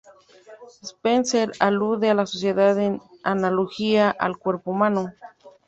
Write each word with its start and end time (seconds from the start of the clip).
Spencer 0.83 1.51
alude 1.59 2.09
a 2.09 2.15
la 2.15 2.25
sociedad 2.25 2.75
en 2.79 3.03
analogía 3.23 4.09
al 4.09 4.39
cuerpo 4.39 4.71
humano. 4.71 5.13